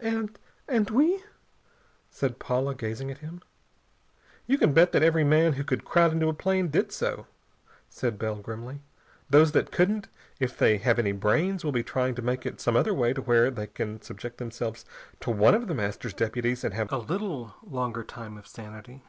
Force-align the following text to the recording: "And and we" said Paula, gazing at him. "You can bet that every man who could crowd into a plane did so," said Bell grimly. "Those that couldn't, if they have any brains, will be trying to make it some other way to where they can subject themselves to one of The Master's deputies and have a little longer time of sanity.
"And 0.00 0.36
and 0.66 0.90
we" 0.90 1.22
said 2.10 2.40
Paula, 2.40 2.74
gazing 2.74 3.08
at 3.12 3.18
him. 3.18 3.40
"You 4.44 4.58
can 4.58 4.72
bet 4.72 4.90
that 4.90 5.04
every 5.04 5.22
man 5.22 5.52
who 5.52 5.62
could 5.62 5.84
crowd 5.84 6.10
into 6.10 6.26
a 6.28 6.34
plane 6.34 6.70
did 6.70 6.90
so," 6.90 7.28
said 7.88 8.18
Bell 8.18 8.34
grimly. 8.34 8.80
"Those 9.30 9.52
that 9.52 9.70
couldn't, 9.70 10.08
if 10.40 10.58
they 10.58 10.78
have 10.78 10.98
any 10.98 11.12
brains, 11.12 11.64
will 11.64 11.70
be 11.70 11.84
trying 11.84 12.16
to 12.16 12.20
make 12.22 12.44
it 12.44 12.60
some 12.60 12.74
other 12.76 12.92
way 12.92 13.12
to 13.12 13.22
where 13.22 13.48
they 13.48 13.68
can 13.68 14.02
subject 14.02 14.38
themselves 14.38 14.84
to 15.20 15.30
one 15.30 15.54
of 15.54 15.68
The 15.68 15.72
Master's 15.74 16.14
deputies 16.14 16.64
and 16.64 16.74
have 16.74 16.90
a 16.90 16.98
little 16.98 17.54
longer 17.62 18.02
time 18.02 18.36
of 18.36 18.48
sanity. 18.48 19.04